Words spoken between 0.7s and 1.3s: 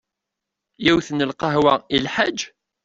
Yiwet n